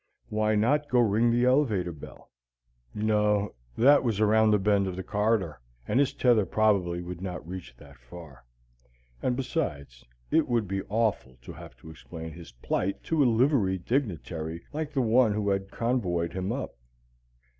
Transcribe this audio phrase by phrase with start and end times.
[0.29, 2.31] Why not go ring the elevator bell?
[2.95, 7.47] No; that was around the bend of the corridor, and his tether probably would not
[7.47, 8.43] reach that far;
[9.21, 13.85] and, besides, it would be awful to have to explain his plight to a liveried
[13.85, 16.73] dignitary like the one who had convoyed him up.